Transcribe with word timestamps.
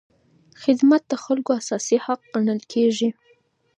خدمت 0.61 1.01
د 1.07 1.13
خلکو 1.23 1.51
اساسي 1.61 1.97
حق 2.05 2.21
ګڼل 2.33 2.59
کېږي. 2.71 3.09